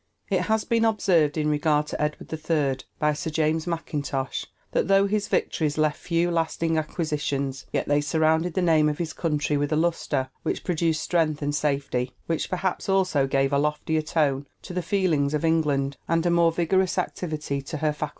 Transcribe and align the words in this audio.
It 0.31 0.41
has 0.45 0.63
been 0.63 0.83
observed, 0.83 1.37
in 1.37 1.47
regard 1.47 1.85
to 1.89 2.01
Edward 2.01 2.33
III., 2.33 2.79
by 2.97 3.13
Sir 3.13 3.29
James 3.29 3.67
Mackintosh, 3.67 4.47
that 4.71 4.87
"though 4.87 5.05
his 5.05 5.27
victories 5.27 5.77
left 5.77 5.99
few 5.99 6.31
lasting 6.31 6.75
acquisitions, 6.75 7.67
yet 7.71 7.87
they 7.87 8.01
surrounded 8.01 8.55
the 8.55 8.63
name 8.63 8.89
of 8.89 8.97
his 8.97 9.13
country 9.13 9.57
with 9.57 9.71
a 9.71 9.75
lustre 9.75 10.31
which 10.41 10.63
produced 10.63 11.03
strength 11.03 11.43
and 11.43 11.53
safety; 11.53 12.13
which 12.25 12.49
perhaps 12.49 12.89
also 12.89 13.27
gave 13.27 13.53
a 13.53 13.59
loftier 13.59 14.01
tone 14.01 14.47
to 14.63 14.73
the 14.73 14.81
feelings 14.81 15.35
of 15.35 15.45
England, 15.45 15.97
and 16.07 16.25
a 16.25 16.31
more 16.31 16.51
vigorous 16.51 16.97
activity 16.97 17.61
to 17.61 17.77
her 17.77 17.93
faculties." 17.93 18.09